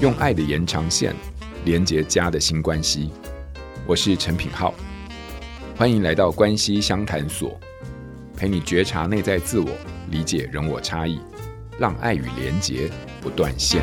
[0.00, 1.14] 用爱的延长线
[1.66, 3.10] 连接家的新关系。
[3.86, 4.72] 我是陈品浩，
[5.76, 7.60] 欢迎来到关系相谈所，
[8.34, 9.68] 陪你觉察内在自我，
[10.10, 11.20] 理解人我差异，
[11.78, 12.90] 让爱与连结
[13.20, 13.82] 不断线。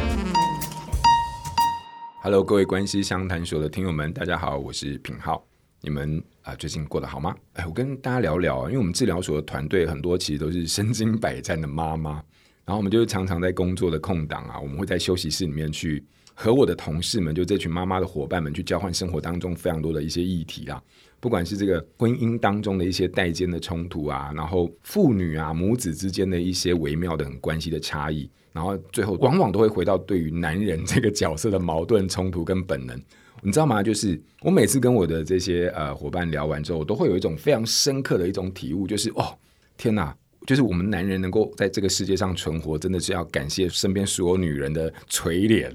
[2.23, 5.45] Hello，各位关系相谈所的听友们，大家好，我是品浩。
[5.81, 7.35] 你们啊，最近过得好吗？
[7.53, 12.23] 哎，我跟大家聊聊，因为我们治疗所的团队很多其实都是身经百战的妈妈，
[12.67, 16.03] 然后我们就是常常在工作的空档啊，我们会在休息室里面去
[16.33, 20.83] 和我的同事们，就这群妈妈的伙伴们去交换生活当中非常多的一些议题啦，
[21.21, 33.01] 不管是这个婚姻当中的一些代间的冲突啊，然后父女啊母子之间的一些微妙的很关系的差异，然后最后往往都会回到对于男人这个角色的矛盾冲突跟本能。
[33.41, 33.81] 你知道吗？
[33.81, 39.37] 就是我每次跟我的这些呃伙伴聊完之后，我都会有一种非常深刻的一种体悟，就是哦，
[39.77, 40.13] 天哪！
[40.47, 45.69] 就是我们男人能够在这个世界上存活，真的是要感谢身边所有女人的垂怜。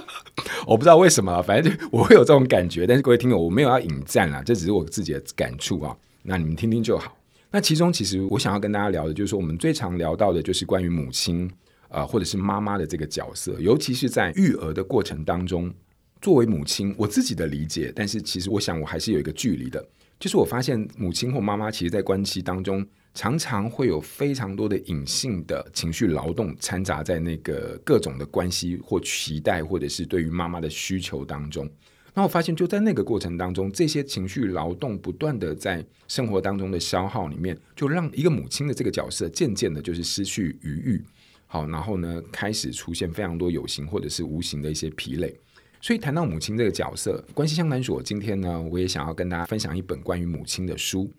[0.68, 2.86] 我不知道为什么，反正就我会有这种感觉。
[2.86, 5.96] 但是各位听友，我没有要引战啊，这只是我自己的感触啊。
[6.22, 7.16] 那你们听听就好。
[7.50, 11.50] 那其中其实我想要跟大家聊的，就是说我们最常聊到的，就是关于母亲
[11.88, 15.72] 啊、或者是妈妈的这个角色，尤其是在育儿的过程当中。
[16.20, 19.82] 作为母亲，我自己的理解，但是其实我想我还是有一个距离的，
[20.18, 31.68] 就是我发现母亲或妈妈，其实在关系当中，常常会有非常多的隐性的情绪劳动掺杂在那个各种的关系或期待，或者是对于妈妈的需求当中。
[32.14, 41.04] 那我发现就在那个过程当中，这些情绪劳动不断的在生活当中的消耗里面，就让一个母亲的这个角色渐渐的，就是失去余裕。
[41.46, 45.34] 好，然后呢，开始出现非常多有形或者是无形的一些疲累。
[45.80, 51.10] 所以谈到母亲这个角色，关系相谈所今天呢，我也想要跟大家分享一本关于母亲的书。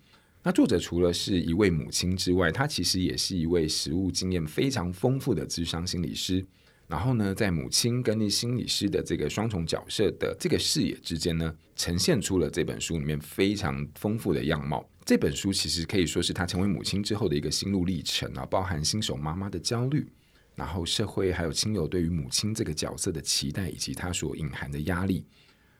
[0.44, 6.44] 那作者除了是一位母亲之外，他其实也是一位实务经验非常丰富的智商心理师。
[6.88, 14.86] 然后呢，在母亲跟那心理师的这个双重角色的这个视野之间呢，呈现出了这本书里面非常丰富的样貌。
[15.04, 20.06] 这本书其实可以说是他成为母亲之后的一个心路历程啊，包含新手妈妈的焦虑。
[20.54, 25.24] 然后社会还有亲友对于母亲这个角色的期待，以及它所隐含的压力。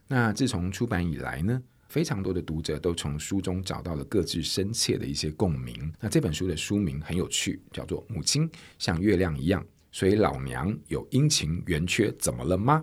[0.08, 5.92] 那自从出版以来呢，非常多的读者都从书中找到了各自深切的一些共鸣。
[6.00, 12.78] 那这本书的书名很有趣，叫做《母亲像月亮一样，所以老娘有阴晴圆缺，怎么了吗？》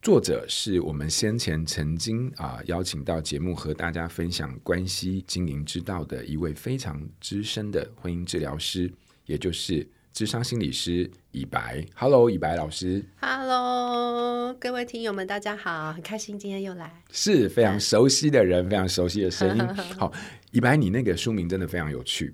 [0.00, 8.90] 作者是我们先前曾经啊、邀请到节目和大家分享关系经营之道的一位非常资深的婚姻治疗师，
[9.26, 9.86] 也就是。
[10.14, 19.66] 咨商心理师以白，Hello，以白老师，Hello，各位听友们，大家好，很开心今天又来，是非常熟悉的人，非常熟悉的声音。
[19.98, 20.12] 好，
[20.52, 22.32] 以白，你那个书名真的非常有趣，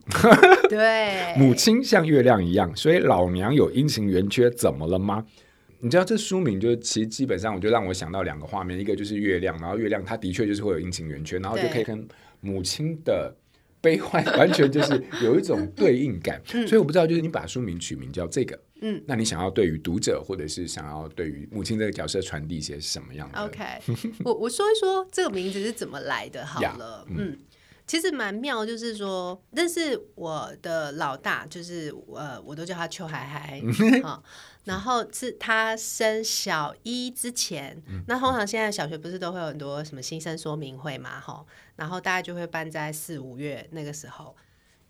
[0.69, 5.25] 对，母亲像月亮一样，所以老娘有阴晴圆缺，怎么了吗？
[5.79, 12.07] 你知道这书名就是其实基本上，我就让我想到两个画面，一个就是月亮，然后月亮它的确就是会有阴晴圆缺，然后就可以跟
[12.43, 13.35] 母亲的。
[13.81, 23.65] 悲欢 完全就是有一种对应感，所以我不知道，就是你把书名取名叫这个，嗯，那你想要对于读者或者是想要对于母亲这个角色传递一些什么样的？OK，
[24.25, 27.39] 我我说一说这个名字是怎么来的，好了，嗯，
[27.87, 33.63] 其实蛮妙，就是说，但是我的老大就是呃，我都叫他邱海海，
[34.05, 34.23] 好。
[34.65, 41.45] 然后是他升小一之前，嗯、那通常现在小学不是都会有很多什么新生说明会嘛，哈，
[41.77, 44.37] 然后大家就会办在四五月那个时候。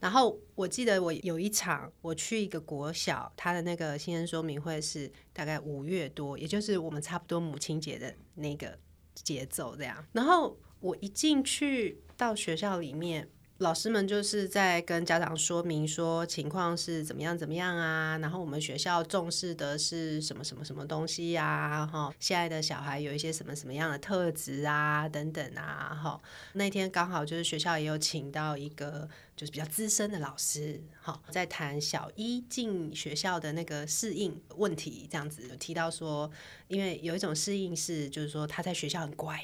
[0.01, 8.77] 然后我记得我有一场，我去一个国小，他的那个新生说明会是大概五月多，也就是我们差不多母亲节的那个
[9.15, 10.05] 节奏这样。
[10.13, 13.29] 然后我一进去到学校里面。
[13.61, 21.87] 老师们就是在跟家长说明说情况是怎么样怎么样啊，然后我们学校重视的是什么什么什么东西呀？
[21.87, 26.19] 哈，现在的小孩有一些什么什么样的特质啊，等等啊，哈。
[26.55, 29.07] 那天刚好就是学校也有请到一个
[29.37, 36.31] 就是比较资深的老师，哈，在谈小一进学校的那个适应问题，这样子有提到说，
[36.69, 39.39] 因为有一种适应是就是说他在学校很乖，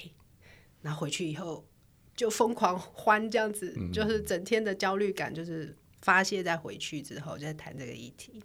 [0.81, 1.67] 然后回去以后。
[2.17, 8.43] 就疯狂欢这样子，嗯、就是整天的焦虑感，就是发泄在回去之后，就在谈这个议题。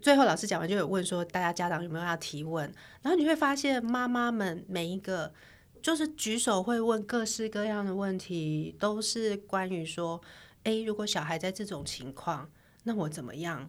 [0.00, 2.72] 最后老师讲完，就有问说，大家家长有没有要提问？
[3.02, 5.34] 然后你会发现，妈妈们每一个
[5.82, 10.20] 就是举手会问各式各样的问题，都是关于说，
[10.62, 12.48] 诶，如果小孩在这种情况，
[12.84, 13.68] 那我怎么样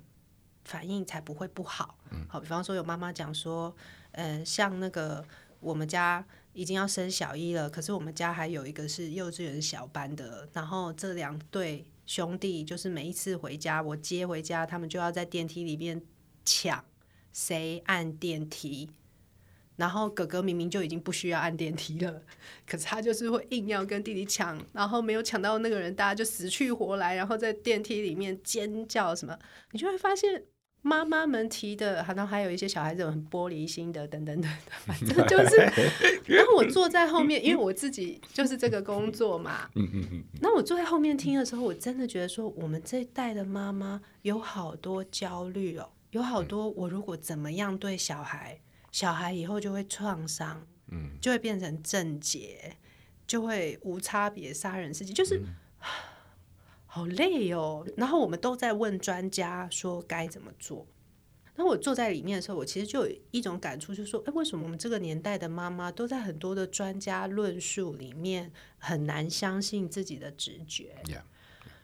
[0.63, 1.98] 反应才不会不好？
[2.12, 3.75] 嗯、好，比方说有妈妈讲说，
[4.12, 5.25] 呃，像那个
[5.60, 6.24] 我们家。
[6.60, 16.02] 已经要升小一了，可是我们家还有一个是幼稚园小班的，然后这两对兄弟就是每一次回家，我接回家，他们就要在电梯里面
[16.44, 16.84] 抢
[17.32, 18.90] 谁按电梯，
[19.78, 22.22] 然后哥哥明明就已经不需要按电梯了，
[22.68, 29.40] 可是他就是会硬要跟弟弟抢，然后没有抢到那个人，大家就死去活来，然后在电梯里面尖叫什么，
[29.72, 30.44] 你就会发现
[30.81, 35.58] 妈妈们提的，然后还有一些小孩子很玻璃心的，等等等等， 反正就是。
[36.26, 40.24] 然后我坐在后面，因为我自己就是这个工作嘛，嗯嗯嗯。
[40.42, 48.60] 那我坐在后面听的时候，我真的觉得说，我们这一代的妈妈有好多焦虑哦，有好多我如果怎么样对小孩。
[48.92, 52.76] 小孩以后就会创伤，嗯，就会变成症结，
[53.28, 55.46] 就会无差别杀人事件，就是、嗯、
[56.92, 57.86] 好累哦。
[57.96, 60.88] 然后我们都在问专家说该怎么做。
[61.56, 71.22] 那我坐在里面的时候，我其实就有一种感触，就是说，哎，为什么我们这个年代的妈妈都在很多的专家论述里面很难相信自己的直觉？Yeah.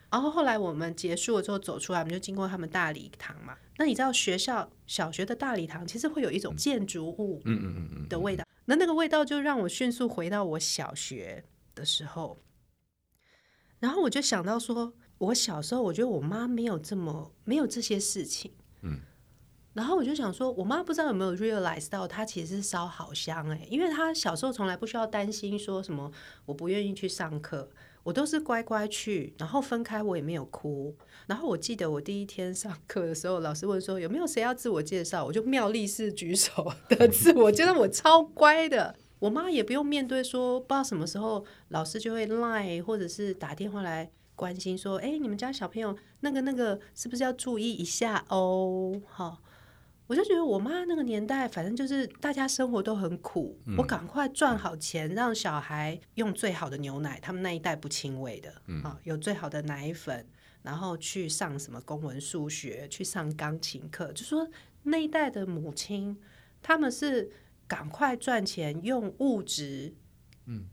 [0.10, 3.57] 然后后来我们结束了之后走出来，我们就经过他们大礼堂嘛。
[3.78, 7.44] 那你知道学校小学的大礼堂其实会有一种建筑物
[8.07, 11.44] 的味道，那那个味道就让我迅速回到我小学
[11.75, 12.40] 的时候。
[13.85, 18.51] 然后我就想到说，我小时候我觉得我妈没有这么没有这些事情。
[18.81, 18.99] 嗯。
[19.73, 26.11] 然后我就想说，我妈不知道有没有 realize 到，她其实是烧好香哎，因为她小时候从来不需要担心说什么
[26.47, 27.69] 我不愿意去上课。
[28.01, 30.95] 我都是乖乖去，然后分开我也没有哭。
[31.27, 38.95] 然后我记得我第一天上课的时候，老师问说有没有谁要自我介绍，我就妙力式举手的自我，觉得我超乖的。
[39.19, 49.01] 我妈也不用面对说，不知道什么时候老师就会 line 或者是打电话来关心说，哎，你们家小朋友那个那个是不是要注意一下哦？
[49.07, 49.41] 好。
[50.07, 60.23] 我就觉得我妈那个年代，反正就是大家生活都很苦，嗯、我赶快赚好钱，让小孩用最好的牛奶，他们那一代不轻微的，嗯、有最好的奶粉，
[60.61, 64.47] 然后去上什么公文、数学，去上钢琴课，就说
[64.83, 66.15] 那一代的母亲，
[66.61, 67.31] 他们是
[67.67, 69.95] 赶快赚钱，用物质，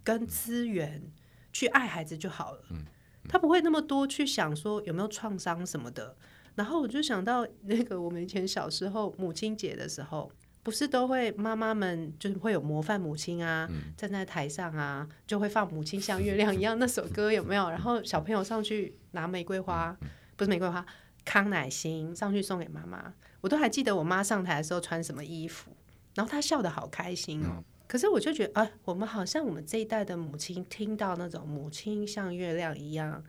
[0.04, 1.10] 跟资源
[1.52, 2.86] 去爱孩子就好了，嗯嗯、
[3.28, 6.16] 他不会那么多去想说有没有创伤什么的。
[6.54, 10.30] 然后我就想到那个我们以前小时候母亲节的时候，
[10.62, 13.66] 不是都会妈妈们就是会有模范母亲啊，
[13.96, 17.70] 站在台上啊，就会放《母亲像月亮一样》那首歌有没有？
[17.70, 19.96] 然后小朋友上去拿玫瑰花，
[20.36, 20.84] 不是玫瑰花，
[21.24, 23.14] 康乃馨上去送给妈妈。
[23.40, 25.74] 我都还记得我妈上台的时候穿什么衣服，
[26.14, 27.62] 然后他笑得好开心哦。
[27.86, 33.22] 可是我就觉得，啊，我们好像我们这一代的母亲听到那种母亲像月亮一样，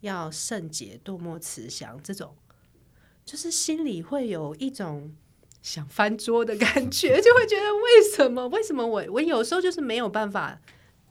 [0.00, 2.34] 要圣洁多么慈祥这种。
[3.24, 5.14] 就是心里会有一种
[5.62, 8.48] 想翻桌的感觉，就会觉得为什么？
[8.48, 10.60] 为什么我我有时候就是没有办法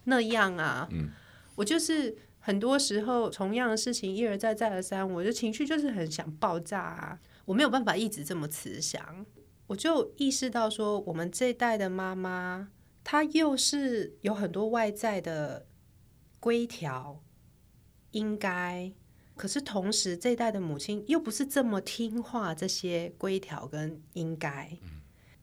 [0.05, 0.89] 那样啊？
[0.91, 1.09] 嗯，
[1.55, 7.19] 我就是很多时候同样的事情一而再再而三，我的情绪就是很想爆炸啊！
[7.45, 9.25] 我没有办法一直这么慈祥，
[9.69, 12.71] 我就意识到说，我们这一代的妈妈，
[13.03, 15.67] 她又是有很多外在的
[16.39, 17.21] 规条，
[18.11, 18.91] 应该。
[19.35, 24.75] 可是同时，这一代的母亲又不是这么听话，这些规条跟应该，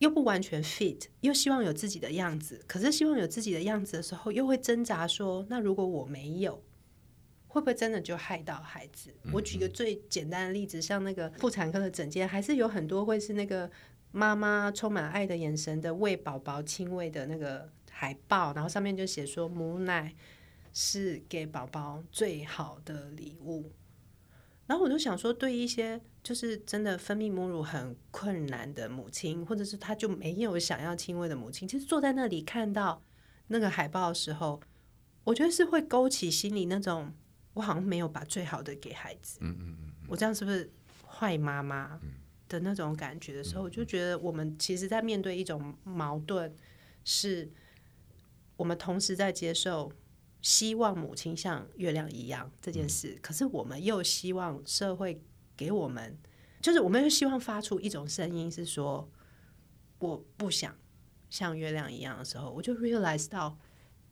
[0.01, 2.61] 又不完全 fit，又希望有自己的样子。
[2.67, 6.65] 可是希望有自己的样子的时候，又会挣扎说：那如果我没有，
[7.47, 9.15] 会不会真的就害到孩子？
[9.33, 13.71] 我举个最简单的例子，像那个妇产科的诊间，还是有很多会是那个
[14.17, 20.15] 妈妈充满爱的眼神的喂宝宝亲喂的那个海报，然后上面就写说母奶
[20.73, 23.71] 是给宝宝最好的礼物。
[24.67, 33.03] 然后我就想说，对一些就是真的分泌母乳很困难的母亲，或者是她就没有想要亲喂的母亲，其实坐在那里看到
[33.49, 34.59] 那个海报的时候，
[35.25, 37.13] 我觉得是会勾起心里那种
[37.53, 40.73] 我好像没有把最好的给孩子，嗯嗯嗯，我这样是不是
[41.07, 42.01] 坏妈妈
[42.49, 46.55] 的那种感觉的时候，我就觉得我们其实在面对一种矛盾，
[47.05, 47.51] 是
[48.57, 49.93] 我们同时在接受。
[50.43, 55.21] 希望母亲像月亮一样这件事，嗯、可是我们又希望社会
[55.57, 56.17] 给我们，
[56.61, 59.11] 就是我们又希望发出一种声音，是说
[59.99, 60.73] 我不想
[61.29, 63.59] 像月亮一样的时候，我就 realize 到，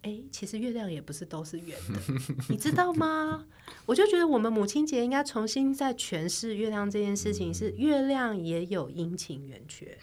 [0.05, 2.01] 哎、欸，其实月亮也不是都是圆的，
[2.49, 3.47] 你知道吗？
[3.87, 9.99] 我就觉得我们母亲节应该重新再诠释月亮这件事情，是月亮也有阴晴圆缺，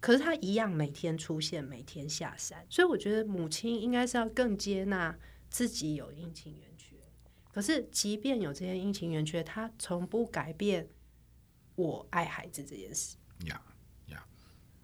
[0.00, 5.16] 可是它一样每天出现，每天下山，所以我觉得母亲应该是要更接纳。
[5.50, 6.94] 自己有阴晴圆缺，
[7.52, 10.88] 可是即便有这些阴晴圆缺，他从不改变
[11.74, 13.16] 我爱孩子这件事。
[13.46, 13.60] 呀
[14.06, 14.24] 呀，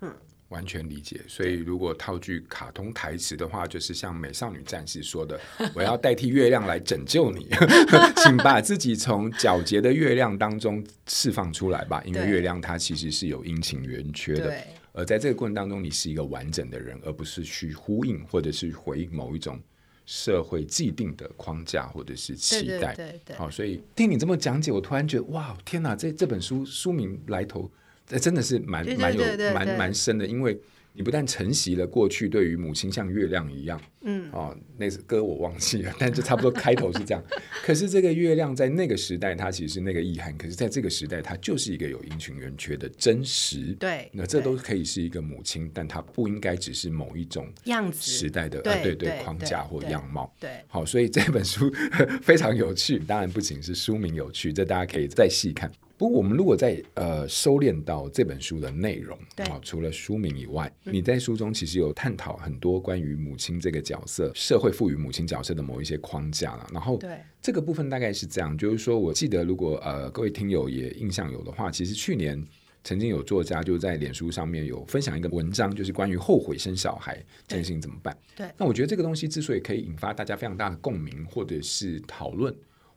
[0.00, 1.20] 嗯，完全理解。
[1.26, 5.40] 所以如果套句卡通台词的话，就是像美少女战士说的：
[5.74, 7.48] “我要代替月亮来拯救你，
[8.22, 14.56] 请把自己从皎洁的月亮当中释放出来吧，因为月亮它其实是有阴晴圆缺的。
[14.92, 19.60] 而在这个过程当中，你是一个完整的人，而不是去呼应或者是回应某一种。”
[20.08, 27.68] 社会既定的框架或者是期待，对对对，好，所以听你这么讲解，我突然觉得，哇，天哪，这这本书书名来头，
[28.06, 30.58] 这真的是蛮蛮有蛮蛮深的，因为。
[30.98, 37.22] 你不但承袭了过去对于母亲像月亮一样，嗯，哦，那首歌我忘记了，但就差不多开头是这样。
[37.62, 43.76] 可是这个月亮在那个时代，它其实是那个意涵；可是在这个时代，它就是一个有阴晴圆缺的真实。
[43.78, 50.34] 对，那这都可以是一个母亲，但它不应该只是某一种样子时代的对对对框架或样貌。
[50.40, 51.70] 对，好，所以这本书
[52.25, 52.98] 非常有趣。
[53.00, 55.70] 当然，不仅是书名有趣，这大家可以再细看。
[55.98, 66.68] 不过，我们如果在呃收敛到这本书的内容，啊，除了书名以外，嗯，你在书中其实有探讨很多关于母亲这个角色，社会赋予母亲角色的某一些框架了。
[66.70, 72.44] 然后，对这个部分大概是这样，就是说，我记得如果呃各位听友也印象有的话，其实去年
[72.84, 77.16] 曾经有作家就在脸书上面有分享一个文章，就是关于后悔生小孩
[77.48, 78.14] 这件事情怎么办。
[78.36, 82.54] 对，那我觉得这个东西之所以可以引发大家非常大的共鸣或者是讨论。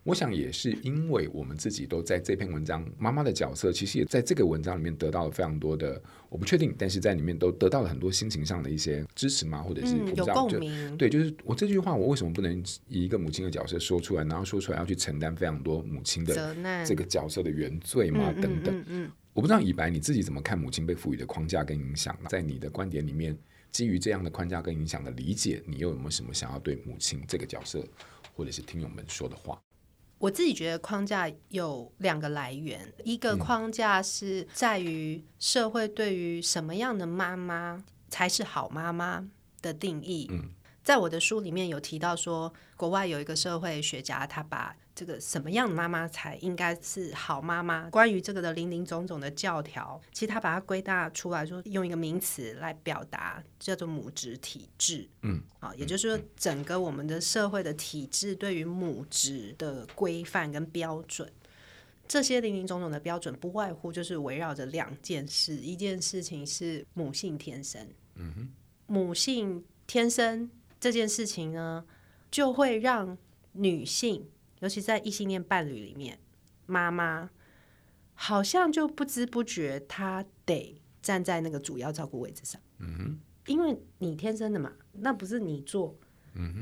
[0.10, 10.98] 我想也是因为我们自己都在这篇文章妈妈的角色，其实也在这个文章里面得到了非常多的，我不确定，但是在里面都得到了很多心情上的一些支持嘛，或者是我不知道，有共鸣。
[10.98, 18.84] 对，就是我这句话，我为什么不能以一个母亲的角色说出来，然后说出来要去承担非常多母亲的这个角色的原罪嘛，等等。
[18.88, 23.38] 嗯，我不知道以白你自己怎么看母亲被赋予的框架跟影响，在你的观点里面，
[23.72, 27.86] 基于这样的框架跟影响的理解，你又有没有什么想要对母亲这个角色
[28.36, 29.62] 或者是听友们说的话？
[30.20, 39.28] 我自己觉得框架有两个来源，一个框架是在于社会对于什么样的妈妈才是好妈妈
[39.62, 40.28] 的定义。
[40.30, 40.50] 嗯，
[40.90, 47.88] 在我的书里面有提到说，国外有一个社会学家，他把这个什么样的妈妈才应该是好妈妈？
[47.92, 55.08] 关于这个的林林总总的教条，其实他把它归纳出来说，用一个名词来表达，叫做母职体制。
[55.22, 61.32] 嗯，好，也就是说，整个我们的社会的体制对于母职的规范跟标准，
[62.08, 67.88] 这些零零总总的标准，不外乎就是围绕着两件事，一件事情是母性天生。
[68.16, 68.50] 嗯哼，
[68.88, 70.50] 母性天生
[70.80, 71.86] 这件事情呢，
[72.32, 73.18] 就会让
[73.54, 74.30] 女性。
[74.60, 76.20] 尤其在异性恋伴侣里面，
[76.66, 77.30] 妈妈
[78.14, 82.62] 好像就不知不觉，她得站在那个主要照顾位置上。
[82.80, 85.98] 嗯哼，因为你天生的嘛，那不是你做，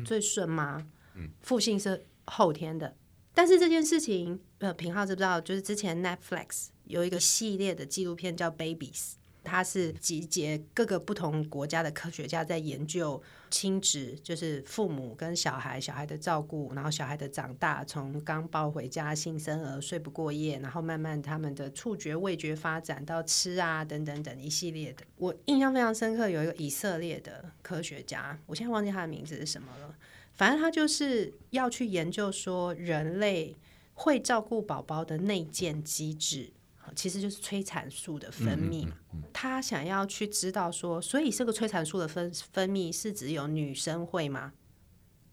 [0.05, 0.87] 最顺吗？
[1.15, 2.95] 嗯，父性是后天的。
[3.33, 5.41] 但是这件事情，呃，平浩知不知道？
[5.41, 9.13] 就是之前 Netflix 有一个系列的纪录片叫《Babies》。
[9.47, 25.05] 它是集结各个不同国家的科学家在研究亲职，就是父母跟小孩、小孩的照顾，然后小孩的长大，从刚抱回家、新生儿睡不过夜，然后慢慢他们的触觉、味觉发展到吃啊等等等一系列的。
[25.15, 29.95] 我印象非常深刻，有一个以色列的科学家，我现在忘记他的名字是什么了，
[30.33, 33.55] 反正他就是要去研究说人类
[33.93, 36.51] 会照顾宝宝的内建机制。
[36.95, 44.53] 其实就是催产素的分泌嘛，嗯嗯嗯、他想要去知道说，所以这个催产素的分分泌是只有女生会吗？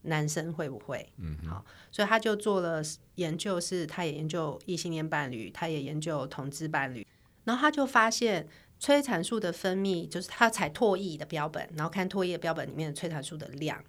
[0.02, 1.12] 男生会不会？
[1.16, 2.82] 嗯，好，所以他就做了
[3.14, 7.06] 研究，是他也研究异性恋伴侣，他也研究同志伴侣，
[7.44, 8.46] 然后他就发现
[8.78, 13.82] 催产素的分泌，就是他采唾液的标本，然后看唾液标本里面的催产素的量。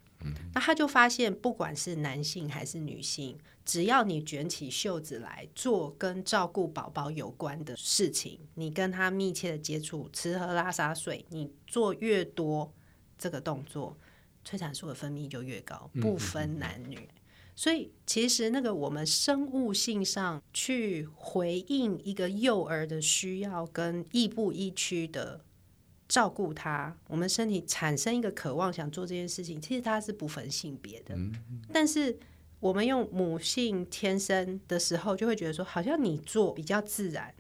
[0.56, 12.72] 那他就发现，不管是男性还是女性，只要你卷起袖子来做跟照顾宝宝有关的事情，你跟他密切的接触，吃喝拉撒睡，你做越多
[13.18, 13.98] 这个动作，
[14.44, 17.10] 催产素的分泌就越高，不分男女。
[17.56, 25.42] 所以其实那个我们生物性上去回应一个幼儿的需要跟亦步亦趋的。
[26.08, 31.18] 照顾他，我们身体产生一个渴望，想做这件事情，其实它是不分性别的。
[31.74, 32.16] 但是
[32.66, 37.32] 我们用母性天生的时候，就会觉得说，好像你做比较自然，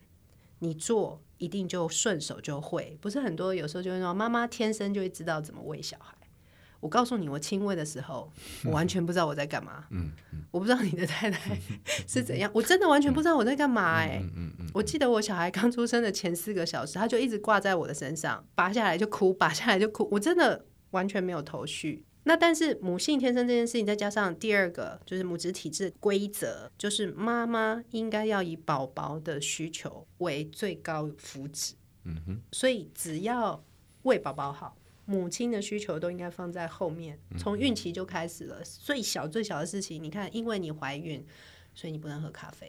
[0.59, 2.95] 你做一定就顺手就会。
[3.01, 6.15] 不是很多有时候就会说，妈妈天生就会知道怎么喂小孩。
[6.79, 8.31] 我告诉你，我亲喂的时候，
[8.65, 9.85] 我完全不知道我在干嘛。
[9.89, 11.59] 嗯嗯，我不知道你的太太
[12.07, 14.21] 是怎样，我真的完全不知道我在干嘛哎。
[14.35, 22.05] 嗯嗯，我记得我小孩刚出生的前四个小时，他就一直挂在我的身上，拔下来就哭，拔下来就哭，我真的完全没有头绪。
[22.25, 31.71] 那但是母性天生这件事情，再加上第二个就是母子体制规则，就是妈妈应该要以宝宝的需求为最高福祉。
[32.03, 33.63] 嗯哼，所以只要。
[34.05, 38.61] 为宝宝好，母亲的需求都应该放在后面，从孕期就开始了。
[38.63, 41.25] 最小最小的事情，你看，因为你怀孕，
[41.73, 42.67] 所以你不能喝咖啡；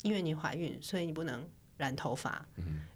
[0.00, 2.46] 因为你怀孕，所以你不能染头发。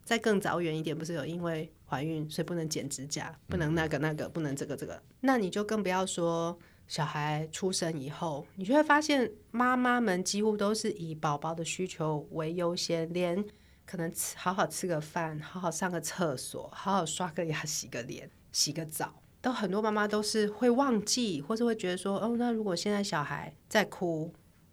[0.04, 5.02] 再更早远一点，不是有因为怀孕所以不能剪指甲，不能那个那个，不能这个这个。
[5.20, 6.58] 那你就更不要说
[6.88, 13.44] 小孩出生以后，你就会发现妈妈们几乎都是以宝宝的需求为优先，连。
[13.87, 24.32] 可能吃好好吃个饭，好好上个厕所，好好刷个牙、洗个脸、洗个澡，都很多妈妈都是会忘记，或是会觉得说，哦，那如果现在小孩在哭，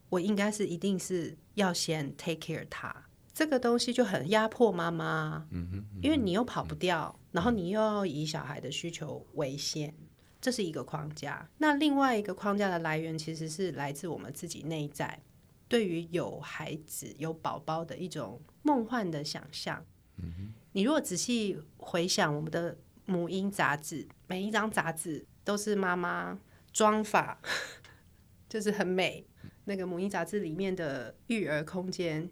[0.09, 3.06] 我应该是一定是要先 take care 他，
[3.37, 9.93] 这个东西就很压迫妈妈，嗯哼，因为你又跑不掉，然后你又要以小孩的需求为先，
[10.41, 11.47] 这是一个框架。
[11.59, 15.21] 那另外一个框架的来源其实是来自我们自己内在。
[15.67, 19.85] 对于有孩子、有宝宝的一种梦幻的想象。
[20.15, 20.53] 嗯哼。
[20.71, 22.75] 你如果仔细回想我们的
[23.05, 26.39] 母婴杂志，每一张杂志都是妈妈
[26.73, 27.39] 妆法，
[28.49, 29.27] 就是很美。
[29.65, 32.27] 那个母婴杂志里面的育儿空间，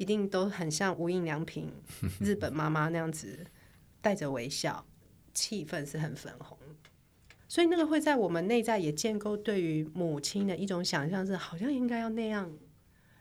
[0.00, 1.70] 一定都很像无印良品
[2.20, 3.44] 日本妈妈那样子，
[4.00, 4.86] 带着微笑，
[5.34, 6.56] 气氛是很粉红。
[7.46, 12.50] 所以那个会在我们内在也建构对于母亲的一种想象，是好像应该要那样。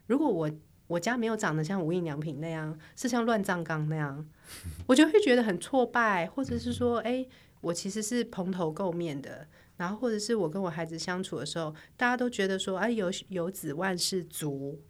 [0.08, 0.50] 如果我
[0.88, 4.26] 我家没有长得像无印良品那样，是像乱葬岗那样，
[4.88, 7.28] 我就会觉得很挫败，或者是说，哎，
[7.60, 9.46] 我其实是蓬头垢面的，
[9.76, 14.82] 然后或者是我跟我孩子相处的时候，大家都觉得说，哎，有有子万事足，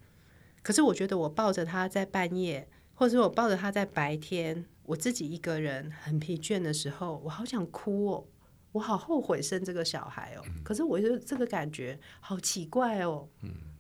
[0.61, 8.27] 可是我觉得我抱着他在半夜，或者是我抱着他在白天，我自己一个人很疲倦的时候，我好想哭哦，
[8.73, 13.27] 我好后悔生这个小孩哦，可是我觉得这个感觉好奇怪哦，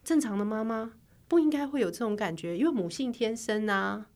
[0.03, 0.93] 正常的妈妈。
[1.27, 4.07] 不应该会有这种感觉，因为母性天生啊。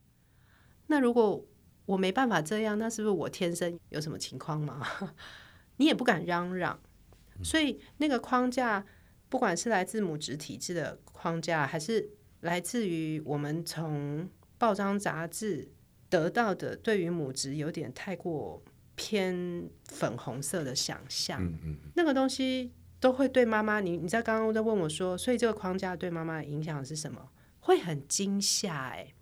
[0.88, 1.46] 那如果
[1.86, 4.82] 我没办法这样，那是不是我天生有什么情况吗？
[5.78, 6.80] 你也不敢嚷嚷，
[7.44, 8.84] 所以那个框架，
[9.30, 12.10] 不管是来自母职体制的框架，还是
[12.44, 15.68] 来自于我们从报章杂志
[16.10, 18.64] 得到的对于母职有点太过
[18.96, 21.54] 偏粉红色的想象，
[21.96, 22.72] 那个东西。
[23.04, 27.30] 都会对妈妈，你你在刚刚在问我说，所以这个框架对妈妈的影响是什么？
[27.60, 29.14] 会很惊吓，哎，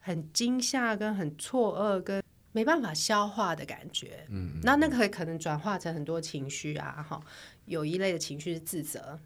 [0.00, 4.26] 很惊吓，跟很错愕，跟没办法消化的感觉。
[4.30, 7.22] 嗯，那那个可能转化成很多情绪啊，哈，
[7.66, 9.20] 有一类的情绪是自责，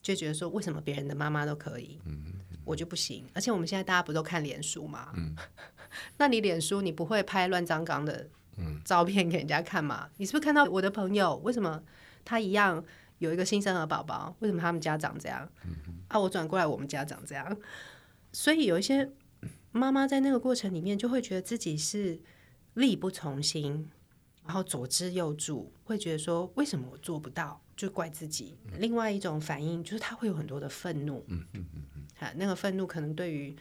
[0.00, 2.32] 就觉得说为什么别人的妈妈都可以，嗯，
[2.70, 3.26] 我就不行。
[3.34, 5.12] 而且我们现在大家不都看脸书吗？
[5.16, 5.34] 嗯，
[6.18, 8.28] 那你脸书你不会拍乱糟糟的
[8.84, 10.08] 照片给人家看吗？
[10.18, 11.82] 你是不是看到我的朋友为什么
[12.24, 12.84] 他一样？
[13.18, 15.46] 有一个新生儿宝宝，为什么他们家长这样？
[15.66, 15.76] 嗯、
[16.08, 17.54] 啊，我转过来，我们家长这样。
[18.32, 19.10] 所以有一些
[19.72, 22.18] 妈妈在那个过程里面，就会觉得自己是
[22.72, 23.90] 力不从心，
[24.46, 28.56] 然后左支右绌，会觉得说为什么我做不到，就怪自己。
[28.64, 31.22] 嗯、另外一种反应就是他会有很多的愤怒。
[31.28, 31.82] 嗯嗯嗯
[32.24, 33.54] 啊，那个愤怒可能对于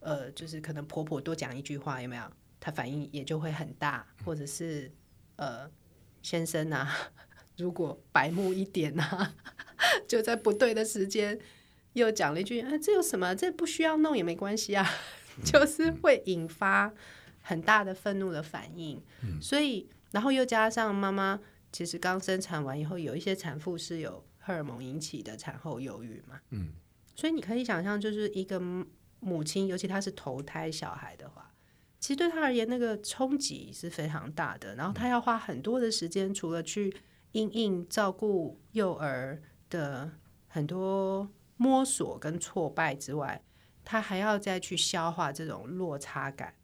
[0.00, 2.22] 呃，就是可能婆婆多讲一句话，有没有？
[2.60, 4.90] 她反应也就会很大，或者是
[5.36, 5.70] 呃，
[6.22, 6.88] 先生啊。
[7.58, 9.34] 如果白目一点啊，
[10.08, 11.38] 就在不对的时间
[11.92, 13.34] 又讲了一句：“啊，这有什么？
[13.34, 14.88] 这不需要弄也没关系啊。
[15.44, 16.92] ”就是会引发
[17.42, 19.00] 很大的愤怒的反应。
[19.40, 21.38] 所以，然后又加上妈妈
[21.70, 26.40] 其实刚生产完以后，有一些产妇是有荷尔蒙引起的产后忧郁嘛。
[26.50, 26.72] 嗯，
[27.14, 28.60] 所以你可以想象，就是一个
[29.20, 31.54] 母亲，尤其她是头胎小孩的话，
[32.00, 34.74] 其实对她而言，那个冲击是非常大的。
[34.74, 36.94] 然后她要花很多的时间，除了去
[37.32, 40.10] 应应照顾幼儿的
[40.48, 43.42] 很多摸索跟挫败之外，
[43.84, 46.54] 她还要再去消化这种落差感。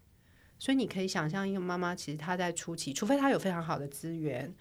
[0.58, 4.52] 所以你可以想象，一个妈妈其实她在初期，除非她有非常好的资源，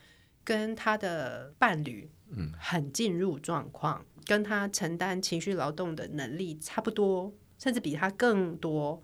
[0.43, 2.11] 跟她的伴侣
[2.59, 9.01] 很进入状况，跟他承担情绪劳动的能力差不多，甚至比他更多，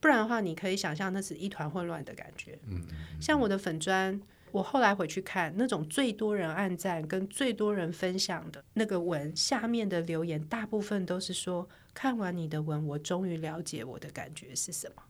[0.00, 2.58] 不然的话，你可以想象那是一团混乱的感觉。
[2.66, 2.82] 嗯，
[3.20, 4.20] 像我的粉砖。
[4.52, 15.02] 我后来回去看那种最多人按赞跟最多人分享的那个文，下面的留言大部分都是说，看完你的文，我终于了解我的感觉是什么。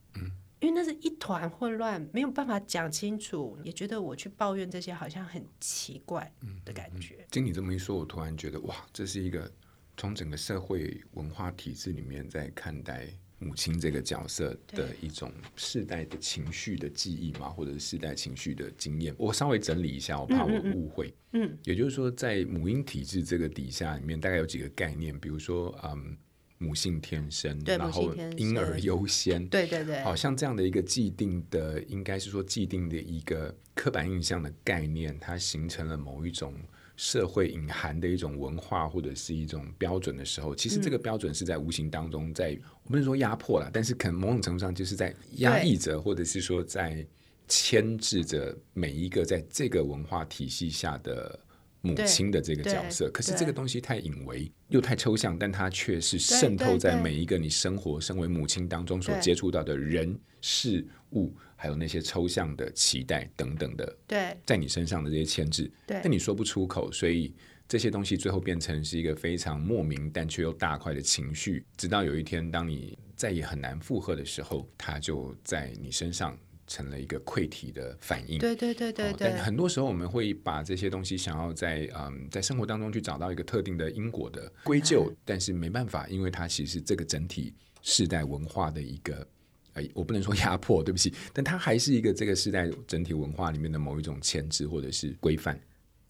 [0.74, 6.32] 那是一团混乱，没有办法讲清楚，也觉得我去抱怨这些好像很奇怪
[6.64, 7.14] 的感觉。
[7.14, 9.50] 嗯嗯嗯，经你这么一说，我突然觉得哇，这是一个
[9.96, 13.08] 从整个社会文化体制里面在看待。
[13.40, 21.12] 母亲这个角色的一种世代的情绪的记忆嘛，或者是世代情绪的经验，我稍微整理一下，我怕我误会。
[21.32, 26.16] 嗯，嗯，也就是说，在母婴体制这个底下里面，大概有几个概念，比如说，嗯，
[26.64, 36.54] 母性天生，然后婴儿优先，对对对，好像这样的一个既定的，应该是说既定的一个刻板印象的概念，它形成了某一种
[36.96, 47.06] 社会隐含的一种文化或者是一种标准的时候，其实这个标准是在无形当中在，在、嗯、我不能说压迫了，但是可能某种程度上就是在压抑着，或者是说在
[47.46, 51.38] 牵制着每一个在这个文化体系下的。
[51.84, 67.34] 母亲的这个角色，可是这个东西太隐微又太抽象，但它却是渗透在每一个你生活身为母亲当中所接触到的人事物，还有那些抽象的期待等等的，对，在你身上的这些牵制，但你说不出口，所以
[67.68, 76.38] 这些东西最后变成是一个非常莫名但却又大块的情绪，直到有一天，当你再也很难负荷的时候，它就在你身上。
[76.66, 79.30] 成了一个溃体的反应，对对对对对。
[79.30, 89.26] 但很多时候我们会把这些东西想要在嗯在生活当中去找到一个特定的因果的归咎，但是没办法，因为它其实这个整体世代文化的一个，
[89.74, 95.60] 哎，我不能说压迫，对不起，但它还是一个这个世代整体文化里面的某一种牵制或者是规范。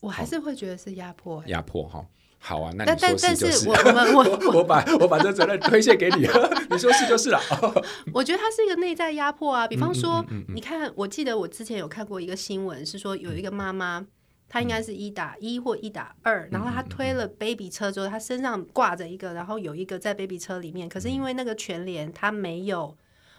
[0.01, 2.07] 我还是会觉得是压迫，压迫哈。
[2.47, 3.53] 好啊，那你说是就是。
[3.61, 7.41] 是我我 我我把我把这责任推卸给你了， 你说是就是了。
[8.13, 14.05] 我觉得它是一个内在压迫啊，比方说，嗯嗯嗯嗯、你看，我记得我之前有看过一个新闻，是说有一个妈妈，
[14.47, 22.95] 她应该是一打一或一打二，然后她推了 baby 车之后，她身上挂着一个，然后有一个在 baby 车里面，可是因为那个全联她没有。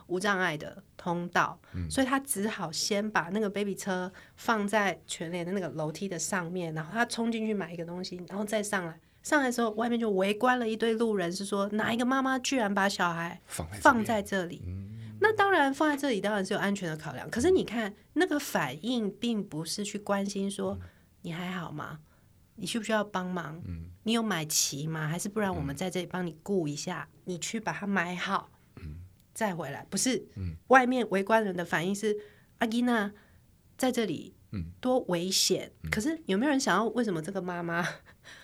[0.08, 9.00] 无障碍的通道，嗯，所以他只好先把那个 baby 车放在全联的那个楼梯的上面，然后他冲进去买一个东西，然后再上来。
[9.24, 14.62] 上来的时候，外面就围观了一堆路人，是说哪一个妈妈居然把小孩放在这里？
[15.20, 17.28] 那当然放在这里当然是有安全的考量。
[17.32, 20.78] 可是你看那个反应，并不是去关心说
[21.24, 22.02] 你还好吗？
[22.58, 23.60] 你需不需要帮忙？
[24.04, 25.08] 你有买齐吗？
[25.08, 27.08] 还是不然我们在这里帮你顾一下？
[27.24, 28.52] 你去把它买好。
[29.36, 32.18] 再回来，不是，嗯、外面围观人的反应是
[32.60, 33.12] 阿吉娜
[33.78, 34.34] 在这里，
[34.80, 35.90] 多危险，嗯！
[35.92, 37.86] 可是有没有人想要为什么这个妈妈，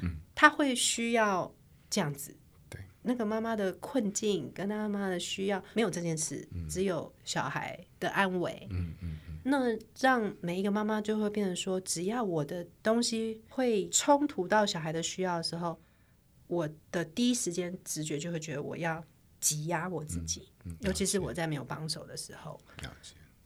[0.02, 1.56] 嗯， 她会需要
[1.90, 2.36] 这样子？
[2.70, 8.68] 对，那个妈妈的困境跟她妈妈的需要没有这件事，嗯，只有小孩的安危。
[8.70, 15.80] 嗯嗯嗯，那让每一个妈妈就会变成说，只要我的东西会冲突到小孩的需要的时候，
[16.48, 19.02] 我的第一时间直觉就会觉得我要。
[19.42, 22.58] 挤压我自己，嗯嗯，尤其是我在没有帮手的时候。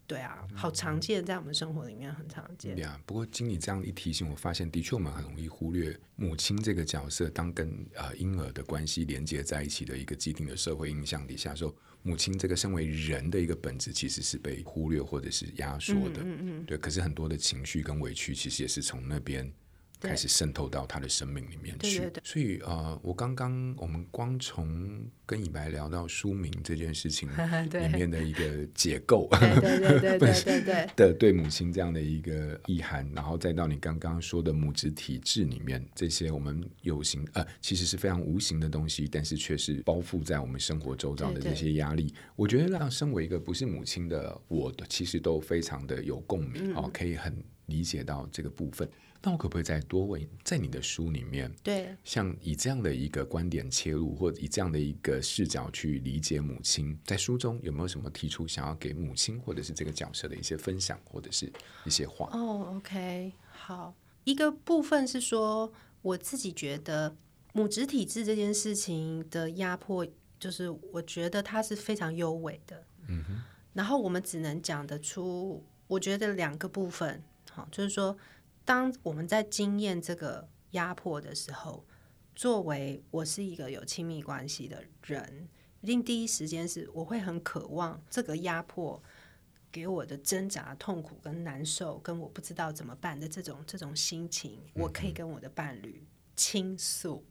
[0.08, 2.76] 对啊，好常见，在我们生活里面很常见。
[2.76, 16.22] 对啊，不过经你这样一提醒，我发现的确我们很容易忽略母亲这个角色，当跟呃婴儿的关系连接在一起的一个既定的社会印象底下，说母亲这个身为人的一个本质，其实是被忽略或者是压缩的。
[16.22, 16.66] 嗯嗯，嗯。
[16.66, 19.52] 对，可是很多的情绪跟委屈，其实也是从那边。
[20.00, 22.10] 开始渗透到他的生命里面去，对对。
[22.12, 27.28] 对，所以呃，我刚刚我们光从跟以白聊到书名这件事情
[27.72, 48.88] 里面的一个结构， 对对对对对的对母亲这样的一个意涵，然后再到你刚刚说的母子体制里面这些我们有形呃其实是非常无形的东西，但是却是包覆在我们生活周遭的这些压力，我觉得让身为一个不是母亲的我，其实都非常的有共鸣，哦、嗯，可以很理解到这个部分。
[49.26, 61.52] 那我可不可以再多问，在你的书里面，对，像以这样的一个观点切入，或者以这样的一个视角去理解母亲，在书中有没有什么提出想要给母亲或者是这个角色的一些分享，或者是
[61.86, 62.30] 一些话？
[62.34, 67.16] 哦，OK，好，一个部分是说，我自己觉得
[67.52, 70.06] 母职体制这件事情的压迫，
[70.40, 72.84] 就是我觉得它是非常优美的。
[73.08, 73.42] 嗯哼，
[73.74, 78.16] 然后我们只能讲得出，我觉得两个部分，好，就是说。
[78.66, 81.86] 当我们在经验这个压迫的时候，
[82.34, 85.48] 作为我是一个有亲密关系的人，
[85.82, 89.02] 一定第一时间是我会很渴望这个压迫
[89.72, 96.04] 给我的挣扎、痛苦跟难受，跟我不知道怎么办的这种这种心情，我可以跟我的伴侣
[96.36, 97.24] 倾诉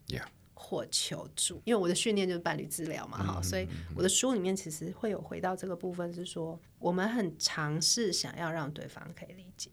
[0.54, 1.60] 或求助。
[1.64, 3.66] 因为我的训练就是伴侣治疗嘛，哈，所以
[3.96, 9.70] 我的书里面其实会有回到这个部分，是说我们很尝试想要让对方可以理解。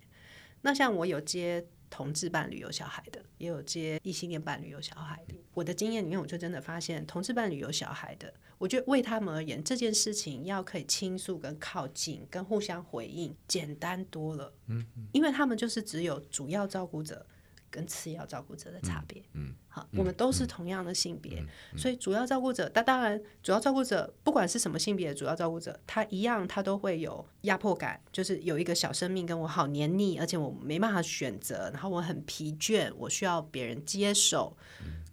[0.62, 5.36] 那像我有接同志伴侣有小孩的，也有接异性恋伴侣有小孩的。
[5.54, 14.54] 我的经验里面，我就真的发现，同志伴侣有小孩的，我觉得为他们而言，这件事情要可以倾诉、跟靠近、跟互相回应，简单多了。
[14.68, 17.26] 嗯，因为他们就是只有主要照顾者。
[17.72, 21.42] 跟次要照顾者的差别，嗯，好，我们都是同样的性别，
[21.78, 34.56] 所以主要照顾者，但当然，主要照顾者不管是什么性别的主要照顾者，他一样，他都会有压迫感，就是有一个小生命跟我好黏腻，而且我没办法选择，然后我很疲倦，我需要别人接手，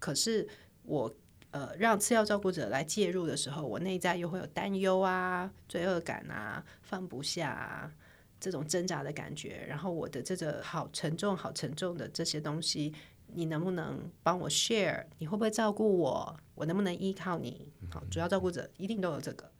[0.00, 0.48] 可是
[0.82, 1.14] 我
[1.52, 7.92] 呃让次要照顾者来介入的时候，我内在又会有担忧啊、罪恶感啊、放不下啊。
[8.40, 12.94] 这种挣扎的感觉，然后我的这个好沉重、好沉重的这些东西，
[13.26, 15.04] 你能不能帮我 share？
[15.18, 16.36] 你会不会照顾我？
[16.54, 17.72] 我能不能依靠你？
[17.90, 19.50] 好，主要照顾者一定都有这个。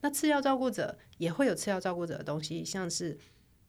[0.00, 3.18] 那次要照顾者也会有次要照顾者的东西，像是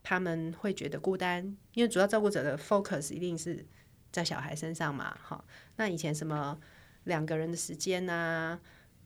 [0.04, 3.66] 他们会觉得孤单，因为主要照顾者的 focus 一定是
[4.12, 5.18] 在小孩身上嘛。
[5.22, 5.44] 好，
[5.78, 6.60] 那以前什么
[7.06, 8.60] 两个人的时间啊，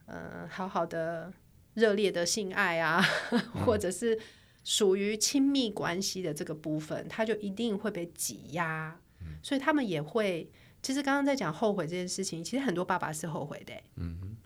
[0.06, 1.32] 呃，好好的
[1.76, 3.02] 热烈的性爱啊，
[3.65, 4.20] 或者是。
[4.65, 10.51] 属于亲密关系的这个部分，他就一定会被挤压，嗯、所以他们也会。
[10.82, 13.73] 其实刚刚在讲后悔这件事情，其实很多爸爸是后悔的。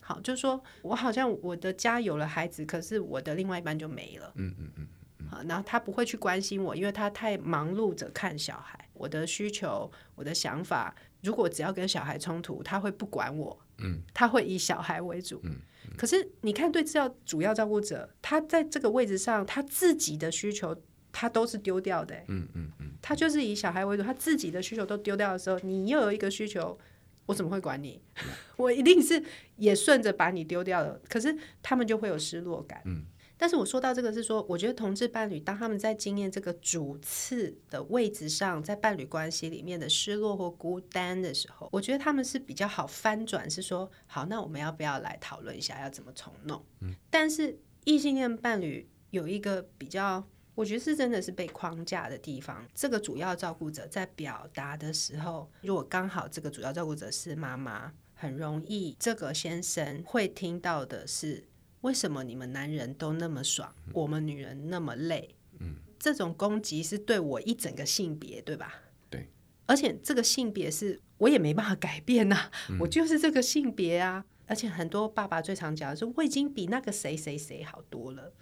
[0.02, 4.32] 好，就是说我好像我的家有了孩子，可是我的另外一半就没了。
[4.36, 4.88] 嗯嗯嗯
[5.20, 5.28] 嗯。
[5.28, 8.88] 好，然后他不会去关心我，因为他太忙碌着看小孩。
[8.94, 13.60] 我的需求，我的想法，如果只要跟小孩冲突，他会不管我。
[13.80, 14.02] 嗯。
[14.14, 15.42] 他会以小孩为主。
[15.44, 15.58] 嗯。
[15.98, 20.76] 可是你看，对照主要照顾者，他在这个位置上，他自己的需求
[21.12, 22.16] 他都是丢掉的。
[22.28, 26.78] 嗯嗯嗯，他就是以小孩为主，他自己的需求都丢掉的时候，你又有一个需求，
[27.26, 28.02] 我怎么会管你？
[28.58, 29.24] 我一定是
[29.58, 31.00] 也顺着把你丢掉了。
[31.10, 32.82] 可是他们就会有失落感。
[32.86, 33.04] 嗯。
[33.42, 46.62] 但是我说到这个是说，我觉得同志伴侣当他们在经验这个主次的位置上，在伴侣关系里面的失落或孤单的时候，我觉得他们是比较好翻转，是说好，那我们要不要来讨论一下要怎么重弄？
[46.82, 50.22] 嗯，但是异性恋伴侣有一个比较，
[50.54, 52.68] 我觉得是真的是被框架的地方。
[52.76, 61.46] 这个主要照顾者在表达的时候，如果刚好这个主要照顾者是妈妈，很容易这个先生会听到的是。
[61.82, 65.36] 为什么你们男人都那么爽，我们女人那么累？
[65.60, 68.82] 嗯，这种攻击是对我一整个性别，对吧？
[69.10, 69.30] 对，
[69.66, 74.26] 而且这个性别是我也没办法改变呐、啊，嗯、我就是这个性别啊。
[74.46, 78.34] 而且很多爸爸最常讲的是，我已经比那个谁谁谁好多了，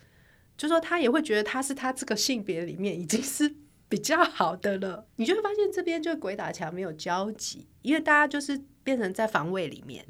[0.56, 3.54] 就说他也会觉得他是他这个性别里面已经是
[3.90, 5.06] 比较好的了。
[5.18, 10.06] 你就会发现这边就鬼打墙没有交集，因为大家就是变成在防卫里面。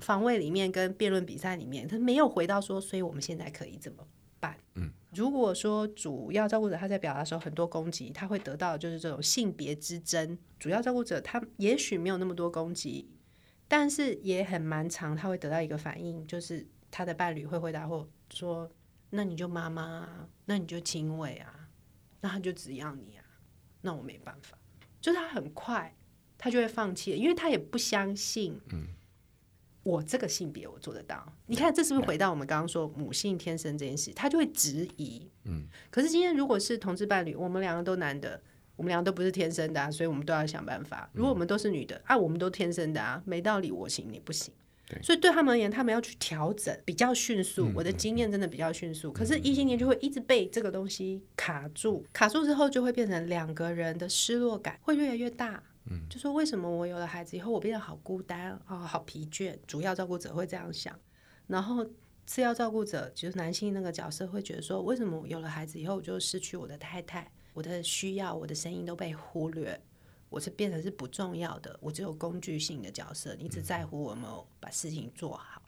[0.00, 4.06] 防卫里面跟辩论比赛里面，他没有回到说，所以我们现在可以怎么
[4.40, 4.56] 办？
[4.74, 10.38] 嗯，如果说主要照顾者他在表达的时候很多攻击，他会得到就是这种性别之争。
[10.58, 13.10] 主要照顾者他也许没有那么多攻击，
[13.68, 18.70] 但是也很蛮长，他会得到一个反应，就是他的伴侣会回答或说
[19.10, 21.68] ：“那你就妈妈啊，那你就亲喂啊，
[22.20, 23.24] 那他就只要你啊，
[23.82, 24.56] 那我没办法。”
[25.00, 25.94] 就是他很快
[26.38, 28.58] 他就会放弃，因为他也不相信。
[28.72, 28.86] 嗯。
[29.82, 34.12] 我这个性别我做得到，你看这是不是回到我们刚刚说母性天生这件事？
[34.12, 35.26] 他就会质疑。
[35.44, 38.40] 嗯，可是今天如果是同志伴侣，我们两个都男的，
[38.76, 41.08] 我们两个都不是天生的啊，所以我们都要想办法。
[41.14, 44.52] 如果我们都是女的啊，我们都天生的啊，没道理我行你不行。
[44.86, 47.70] 对，所以对他们而言，他们要去调整比较迅速。
[47.74, 55.62] 我的经验真的比较迅速，可是异性恋就会一直被这个东西卡住，卡住之后就会变成两个人的失落感会越来越大。
[56.08, 59.58] 就说为什么我有了孩子以后，我变得好孤单啊、好疲倦。
[59.66, 60.98] 主要照顾者会这样想，
[61.46, 61.84] 然后
[62.26, 69.80] 次要照顾者就是男性那个角色会觉得说，为什么我有了孩子以后，我就失去我的太太，我的需要，我的声音都被忽略，
[70.28, 75.59] 我是变成是不重要的，我只有工具性的角色，你只在乎我有没有把事情做好。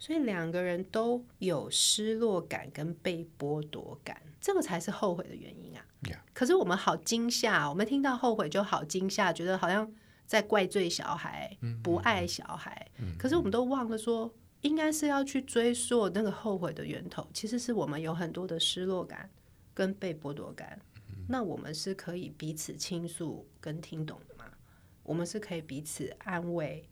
[0.00, 5.84] 嗯，所以两个人都有失落感跟被剥夺感，这个才是后悔的原因啊。
[6.32, 9.92] 可是我们好惊吓，我们听到后悔就好惊吓，觉得好像
[10.26, 12.88] 在怪罪小孩，不爱小孩。
[12.96, 13.18] Mm hmm.
[13.20, 14.32] 可是我们都忘了说，
[14.62, 19.28] 应该是要去追溯那个后悔的源头，其实是我们有很多的失落感
[19.74, 20.80] 跟被剥夺感。
[20.94, 21.26] Mm hmm.
[21.28, 24.50] 那我们是可以彼此倾诉跟听懂的吗？
[25.02, 26.88] 我们是可以彼此安慰。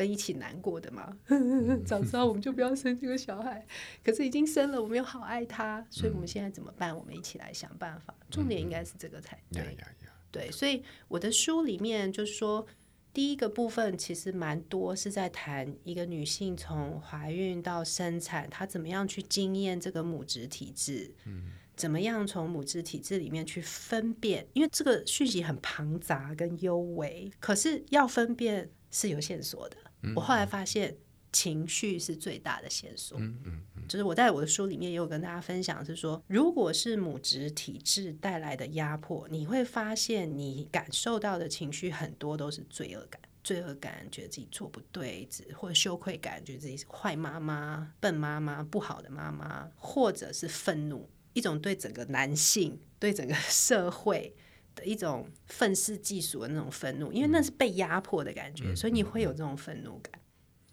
[0.00, 1.14] 跟一起难过的嘛，
[1.84, 3.66] 早知道我们就不要生这个小孩。
[4.02, 6.96] 可是已经生了，我们又好爱他，所以我们现在怎么办？
[6.96, 8.14] 我们一起来想办法。
[8.30, 9.76] 重点应该是这个才对。
[9.78, 12.66] 嗯、对，所以我的书里面就是说，
[13.12, 29.76] 第一个部分其实蛮多是在谈一个女性从怀孕到生产，她怎么样去经验这个母职体制，嗯、怎么样从母职体制里面去分辨，因为这个讯息很庞杂跟幽微，可是要分辨是有线索的。
[30.14, 30.96] 我后来发现，
[31.32, 33.18] 情绪是最大的线索。
[33.18, 54.34] 嗯嗯嗯，就是我在我的书里面也有跟大家分享，是说，如果是母职体制带来的压迫，你会发现你感受到的情绪很多都是罪恶感，罪恶感觉得自己做不对，或者羞愧感觉得自己是坏妈妈、笨妈妈、不好的妈妈，或者是愤怒，一种对整个男性、对整个社会。
[54.80, 60.18] 的一种愤世嫉俗的那种愤怒，因为那是被压迫的感觉，嗯、所以你会有这种愤怒感。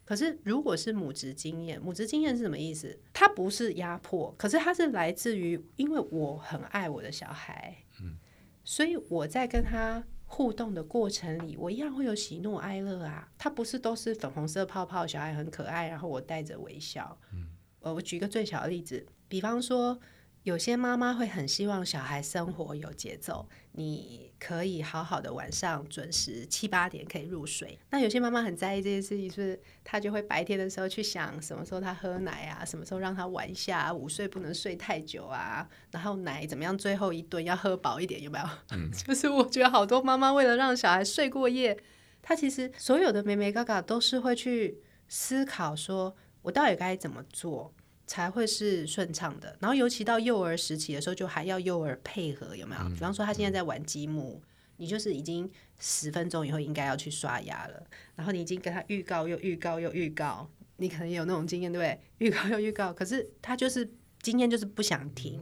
[0.06, 2.98] 可是如果是母职经验，母职经验是什么意思？
[3.12, 8.16] 它不是压迫，可是它是来自于，因为我很爱我的小孩，嗯，
[8.64, 13.30] 所以我在跟他互动的过程里，我一样会有喜怒哀乐啊。
[13.38, 17.20] 它不是都是粉红色泡泡，小孩很可爱，然后我带着微笑。
[17.34, 17.50] 嗯，
[17.82, 20.00] 呃，我举一个最小的例子，比方说。
[20.48, 27.78] 有些妈妈会很希望小孩生活有节奏，你可以好好的晚上准时七八点可以入睡。
[27.90, 38.46] 那有些妈妈很在意这件事情，是她就会白天的时候去想什么时候她喝奶啊，什么时候让她玩一下，午睡不能睡太久啊，然后奶怎么样，最后一顿要喝饱一点，有没有？
[38.72, 41.78] 嗯，就是我觉得好多妈妈为了让小孩睡过夜，
[42.22, 47.74] 她其实所有的眉眉角角都是会去思考说，我到底该怎么做。
[48.08, 49.56] 才会是顺畅的。
[49.60, 52.90] 然后，尤其到幼儿时期的时候，就还要幼儿配合，有没有？
[52.90, 54.42] 比方说，他现在在玩积木，
[54.78, 57.86] 你就是已经十分钟以后应该要去刷牙了。
[58.16, 62.00] 然后你已经跟他预告又预告又预告，你可能有那种经验，对不对？
[62.20, 63.88] 预告又预告，可是他就是
[64.22, 65.40] 今天就是不想停，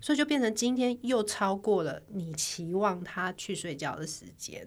[0.00, 4.66] 所以就变成今天又超过了你期望他去睡觉的时间。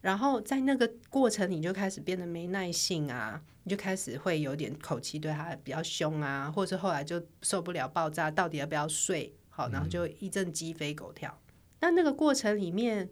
[0.00, 9.34] 然后在那个过程，你就开始变得没耐性啊，你就开始会有点口气对他比较凶啊，或者后来就受不了爆炸，到底要不要睡？
[9.48, 11.38] 好，然后就一阵鸡飞狗跳。
[11.80, 13.10] 那、嗯、那个过程里面，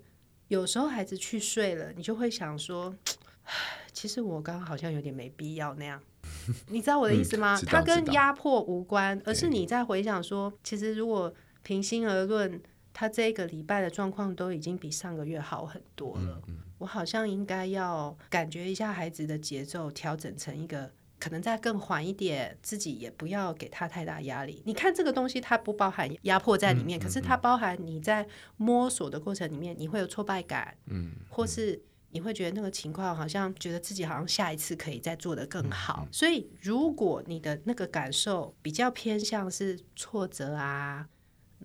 [0.49, 2.95] 有时候孩子去睡了，你就会想说，
[3.93, 6.01] 其实我刚刚好像有点没必要那样，
[6.69, 7.61] 你知道我的意思吗？
[7.67, 12.63] 他、嗯、跟压迫无关，而是你在回想说，其实如果平心而论，
[12.95, 16.41] 他这个礼拜的状况都已经比上个月好很多了。
[16.79, 24.63] 我好像应该要感觉一下孩子的节奏，调整成一个可能再更缓一点，自己也不要给他太大压力。
[24.65, 36.07] 你看这个东西，它不包含压迫在里面，嗯嗯嗯、可是它包含你在摸索的过程里面，你会有挫败感，嗯，嗯或是你会觉得那个情况好像觉得自己好像下一次可以再做得更好。
[36.13, 41.09] 所以，如果你的那个感受比较偏向是挫折啊。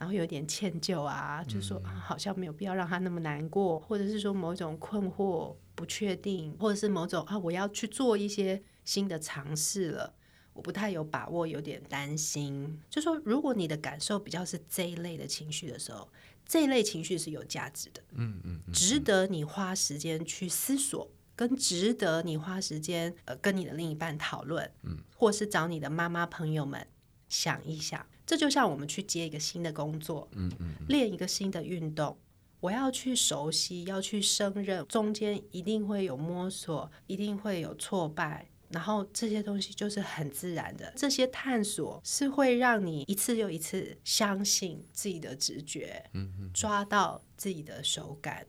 [0.03, 10.13] 然后有点歉疚啊，就是说、啊、好像没有必要让他那么难过，或者是说某种困惑、不确定，或者是某种啊，我要去做一些新的尝试了，
[10.51, 12.77] 我不太有把握，有点担心。
[12.89, 16.09] 就说如果你的感受比较是这一类的情绪的时候，
[16.45, 26.85] 这一类情绪是有价值的，嗯嗯，值得你花时间去思索，跟值得你花时间呃跟你的另一半讨论，嗯，或是找你的妈妈朋友们
[27.29, 28.05] 想一想。
[28.25, 32.17] 这就像我们去接一个新的工作，嗯嗯，练一个新的运动，
[32.59, 40.91] 我要去熟悉，要去胜任，中间一定会有摸索，一定会有挫败，然后这些东西就是很自然的。
[40.95, 46.09] 这些探索是会让你一次又一次相信自己的直觉，
[46.53, 48.45] 抓到自己的手感，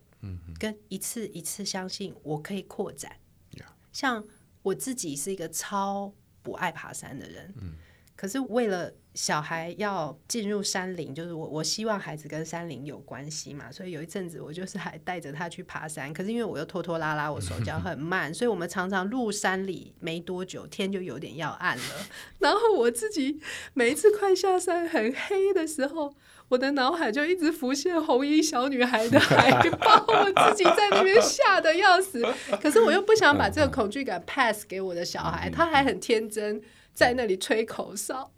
[0.58, 3.16] 跟一次一次相信我可以扩展。
[3.92, 4.24] 像
[4.62, 7.74] 我自己是一个超不爱爬山的人，嗯，
[8.24, 16.10] 可是为了小孩要进入山林，就是我，我希望孩子跟山林有关系嘛，所以有一阵子我就是还带着他去爬山。
[16.10, 21.82] 可是因为我又拖拖拉拉，我手脚很慢，所以我们常常入山里没多久，天就有点要暗了。
[22.40, 23.38] 然后我自己
[23.74, 26.14] 每一次快下山很黑的时候，
[26.48, 32.22] 我的脑海就一直浮现红衣小女孩的海报，我自己在那边吓得要死。
[32.58, 36.62] 可是我又不想把这个恐惧感 pass 给我的小孩，他还很天真，
[36.94, 38.30] 在那里吹口哨。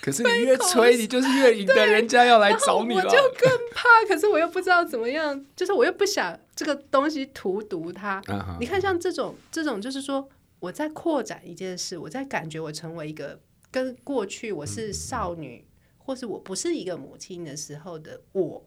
[0.00, 3.02] 可是你越吹，你就是越引得人家要来找你了。
[3.04, 8.22] 我就更怕，可是我又不知道怎么样，就是我又不想这个东西荼毒他。
[8.58, 10.26] 你看，像这种这种，就是说
[10.60, 13.38] 我在扩展一件事，我在感觉我成为一个
[13.70, 15.66] 跟过去我是少女，
[15.98, 18.64] 或是我不是一个母亲的时候的我。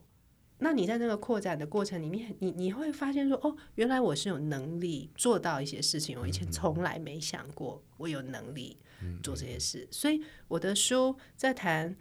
[0.62, 8.78] 那你在那个扩展的过程里面，你你会发现说，哦，原来我是有能力做到一些事情，我以前从来没想过，我有能力。
[9.24, 11.98] 做这些事，所以我的书在谈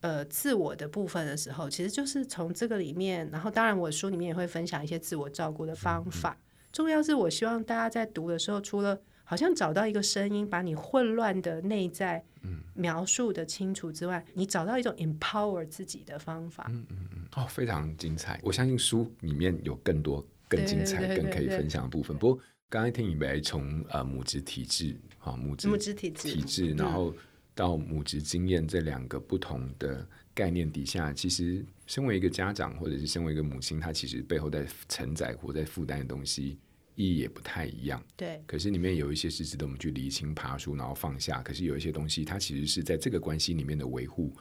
[0.00, 6.38] 呃自我的部分的时候，其实就是从这个里面，然后当然我书里面也会分享一些自我照顾的方法。
[6.72, 12.24] 重要是我希望大家在读的时候，除了好像找到一个声音，把你混乱的内在
[12.72, 16.66] 描述的清楚之外，你找到一种 empower 自己的方法。
[16.70, 18.40] 嗯嗯嗯，哦，非常精彩。
[18.42, 22.16] 我相信书里面有更多更精彩、更可以分享的部分。
[22.16, 24.96] 不过刚才听以为从呃母职体制。
[25.18, 27.12] 啊，母职母职体制，体制，然后
[27.54, 36.56] 到母职经验这两个不同的概念底下，其实身为一个家长，或者是身为一个母亲，她其实背后在承载或在负担的东西
[36.98, 38.02] 意义也不太一样。
[38.16, 38.42] 对。
[38.44, 41.40] 可是里面有一些是值得我们去厘清、爬梳，然后放下。
[41.42, 44.32] 可是有一些东西，它其实是在这个关系里面的维护，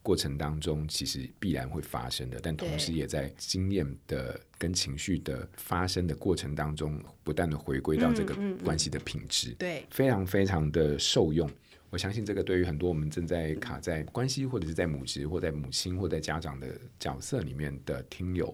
[0.00, 11.50] 过程当中，其实必然会发生的，但同时也在经验的跟情绪的发生的过程当中，不断的回归到这个关系的品质，嗯嗯嗯、对，非常非常的受用。
[11.90, 18.52] 我相信这个对于很多我们正在卡在关系或者是在母职或在母亲或在家长的角色里面的听友，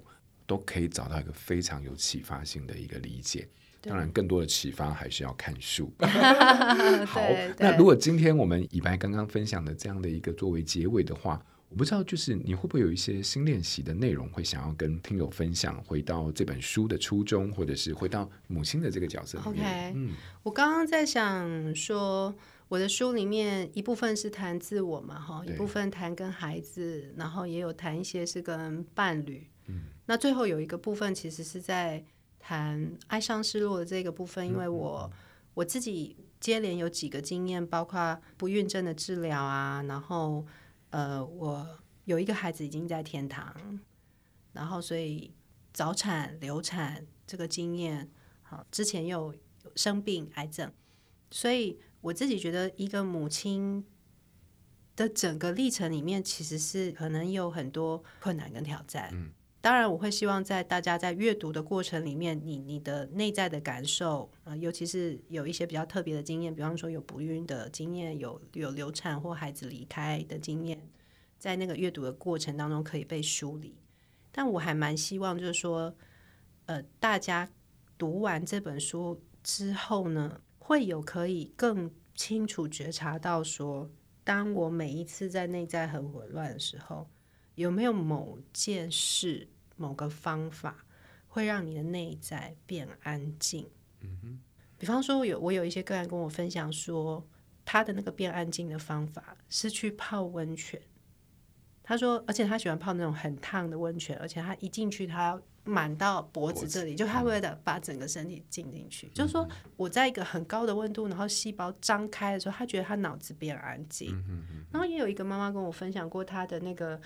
[0.51, 3.49] 都可以找到一个非常有启发性的一个理解。
[3.81, 5.93] 当然，更多的启发还是要看书。
[7.07, 7.21] 好，
[7.57, 19.93] 那如果今天我们以白刚刚分享的这样的一个作为结尾的话，我不知道就是你会不会有一些新练习的内容会想要跟听友分享，回到这本书的初衷，或者是回到母亲的这个角色里面。
[19.93, 22.35] OK，嗯，我刚刚在想说。
[22.71, 29.45] 我的书里面一部分是谈自我嘛，哈，一部分谈跟孩子，然后也有谈一些是跟伴侣。
[29.67, 32.05] 嗯，那最后有一个部分其实是在
[32.41, 35.09] 谈哀伤失落的这个部分，因为我
[35.55, 40.45] 我自己接连有几个经验，包括不孕症的治疗啊，然后
[40.91, 43.55] 呃，我有一个孩子已经在天堂，
[44.53, 45.33] 然后所以
[45.73, 48.11] 早产、流产这个经验，
[48.43, 49.33] 好，之前又
[49.77, 50.73] 生病癌症，
[51.31, 51.79] 所以。
[52.03, 53.85] 我自己觉得，一个母亲
[54.97, 59.11] 的整个历程里面，其实是可能有很多困难跟挑战。
[59.13, 59.31] 嗯，
[59.63, 70.89] 当然，我会希望在大家在阅读的过程里面，你你的内在的感受，呃，尤其是有一些比较特别的经验，比方说有不孕的经验，有有流产或孩子离开的经验，
[71.39, 73.77] 在那个阅读的过程当中可以被梳理。
[74.33, 75.95] 但我还蛮希望，就是说，
[76.65, 77.51] 呃，大家
[77.99, 83.91] 读完这本书之后呢，会有可以更清楚觉察到说，
[84.25, 87.07] 当我每一次在内在很混乱的时候，
[87.61, 90.85] 有没有某件事、某个方法
[91.29, 93.69] 会让你的内在变安静？
[94.01, 94.41] 嗯哼。
[94.79, 97.27] 比方说，有我有一些个案跟我分享说，
[97.65, 100.81] 他的那个变安静的方法是去泡温泉。
[101.83, 105.43] 他说，而且他喜欢泡那种很烫的温泉，而且他一进去，他要。
[105.63, 109.09] 满到脖子这里，就他为了把整个身体浸进去。
[109.15, 109.47] 就是说，
[109.77, 114.11] 我在一个很高的温度，然后细胞张开的时候，他觉得他脑子变安静。
[114.73, 116.99] 然后也有一个妈妈跟我分享过她的那个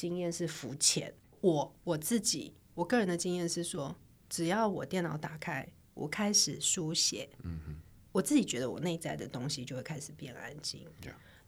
[0.00, 1.12] 经验是浮浅。
[1.42, 3.94] 我我自己我个人的经验是说，
[4.30, 7.28] 只要我电脑打开，我开始书写，
[8.12, 10.86] 我自己觉得我内在的东西就会开始变安静。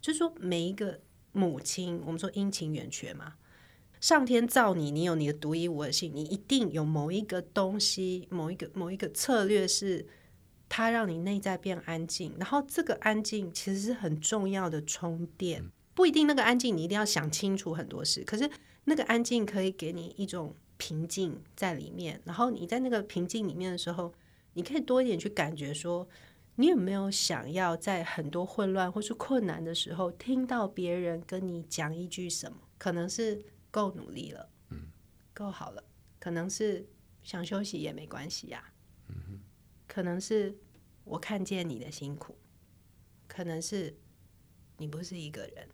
[0.00, 1.00] 就是说，每一个
[1.32, 3.36] 母亲，我们说阴晴圆缺嘛。
[4.00, 10.06] 上天造你，你有你的独一无二性，你一定有某一个东西，某一个某一个策略是
[10.68, 12.34] 它让你内在变安静。
[12.38, 18.50] 然后这个安静其实是很重要的充电，不一定那个安静你一定要想清楚很多事，可是
[18.84, 22.20] 那个安静可以给你一种平静在里面。
[22.24, 24.12] 然后你在那个平静里面的时候，
[24.54, 26.08] 你可以多一点去感觉说，
[26.56, 32.58] 你有没有想要在很多混乱或是困难的时候，听到别人跟你讲一句什么？
[32.78, 33.44] 可能是。
[33.72, 34.92] 够努力了，嗯，
[35.32, 35.82] 够好了，
[36.20, 36.86] 可能是
[37.22, 38.70] 想休息也没关系呀，
[39.08, 39.40] 嗯，
[39.88, 40.54] 可能是
[41.04, 42.36] 我看见你的辛苦，
[43.26, 43.96] 可能是
[44.76, 45.66] 你不是一个人，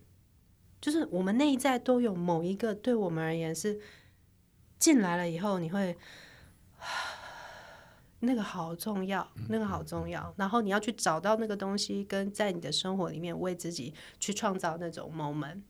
[0.81, 3.79] 就是我们内在都有某一个对我们而言是
[4.77, 5.95] 进来了以后，你会
[8.21, 15.61] 那个好重要，那个好重要，然后你要去找到那个东西，跟在你的生活里面为自己去创造那种 moment，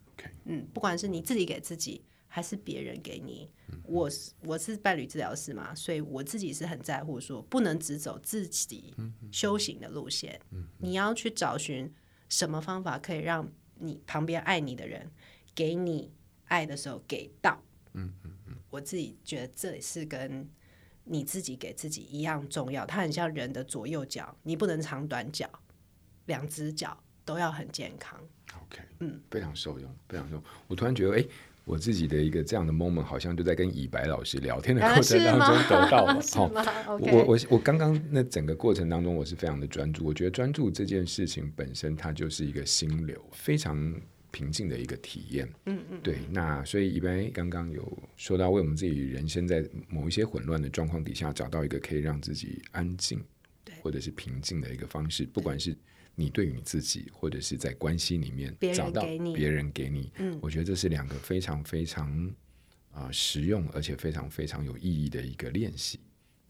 [0.46, 2.04] 嗯，不管是你自己给自己。
[2.32, 3.50] 还是别人给你，
[3.82, 8.94] 我是我是伴侣治疗师嘛，所以我自己是很在乎说，不能只走自己
[9.32, 10.40] 修行的路线。
[10.78, 11.92] 你要去找寻
[12.30, 15.10] 什么方法可以让你旁边爱你的人
[15.56, 16.12] 给你
[16.46, 17.62] 爱的时候给到。
[17.94, 20.48] 嗯嗯嗯我自己觉得这也是跟
[21.06, 22.86] 你自己给自己一样重要。
[22.86, 25.50] 它很像人的左右脚，你不能长短脚，
[26.26, 28.20] 两只脚都要很健康。
[28.64, 30.44] OK，嗯，非常受用，非常受用。
[30.68, 31.26] 我突然觉得，哎。
[31.70, 36.20] 我自己的一个这样的 moment，好像就在跟以白老师聊天的过程当中得到了。
[36.34, 36.52] 好，
[37.00, 40.04] 我我我刚刚那整个过程当中，我是非常的专注。
[40.04, 43.94] 我觉得专注这件事情本身，它就是一个心流，非常
[44.32, 45.48] 平静的一个体验。
[45.68, 46.18] 嗯嗯，对。
[46.32, 53.24] 那所以以白刚刚有说到，为我们自己人生在某一些混乱的状况底下，找到一个可以让自己安静，
[53.84, 55.78] 或者是平静的一个方式，不管是。
[56.20, 59.02] 你对于你自己，或者是在关系里面找到
[59.34, 62.12] 别人给你，嗯，我觉得这是两个非常非常
[62.92, 65.98] 啊、呃、实用，而且非常非常有意义的一个练习。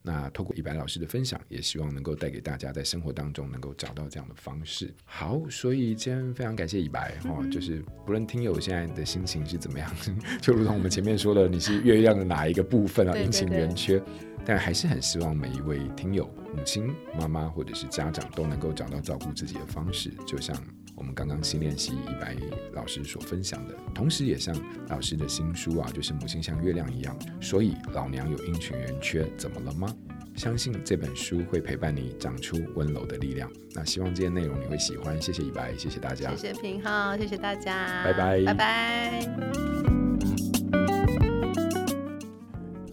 [0.02, 4.92] 那透过以白老师的分享，也希望能够带给大家在生活当中能够找到这样的方式。
[5.04, 9.94] 好，所以今天非常感谢以白哈、嗯哦，就是不论听友现在的心情是怎么样，
[10.42, 13.16] 就如同我们前面说的，你是月亮的哪一个部分啊？
[13.18, 14.02] 阴晴圆缺。
[14.46, 20.56] 但还是很希望每一位听友、母亲、妈妈或者是家长都能够找到照顾自己的方式，就像
[20.96, 22.36] 我们刚刚新练习一白
[22.74, 24.56] 老师所分享的，同时也像
[24.88, 29.94] 老师的新书啊，就是母亲像月亮一样，所以老娘有阴晴圆缺，怎么了吗？
[30.36, 33.52] 相信这本书会陪伴你长出温柔的力量。
[33.74, 39.99] 那希望这些内容你会喜欢，谢谢一白，谢谢大家，谢谢平浩，谢谢大家，拜拜，拜拜。